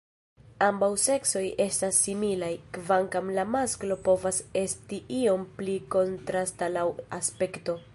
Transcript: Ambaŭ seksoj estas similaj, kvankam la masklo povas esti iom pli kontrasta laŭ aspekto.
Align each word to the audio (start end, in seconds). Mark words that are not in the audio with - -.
Ambaŭ 0.67 0.87
seksoj 1.01 1.43
estas 1.65 1.99
similaj, 2.07 2.49
kvankam 2.79 3.31
la 3.37 3.45
masklo 3.57 4.01
povas 4.09 4.43
esti 4.65 5.03
iom 5.23 5.49
pli 5.61 5.81
kontrasta 5.99 6.75
laŭ 6.77 6.91
aspekto. 7.23 7.83